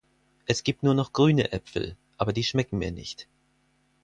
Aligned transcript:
Es 0.47 0.63
gibt 0.63 0.81
nur 0.81 0.95
noch 0.95 1.13
grüne 1.13 1.51
Äpfel, 1.51 1.95
aber 2.17 2.33
die 2.33 2.43
schmecken 2.43 2.79
mir 2.79 2.91
nicht. 2.91 3.27